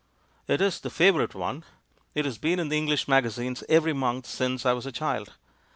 "It 0.47 0.61
is 0.61 0.79
the 0.79 0.89
favourite 0.89 1.35
one— 1.35 1.63
it 2.15 2.25
has 2.25 2.39
been 2.39 2.57
in 2.57 2.69
the 2.69 2.75
English 2.75 3.07
magazines 3.07 3.63
every 3.69 3.93
month 3.93 4.25
since 4.25 4.65
I 4.65 4.73
was 4.73 4.87
a 4.87 4.91
child. 4.91 5.33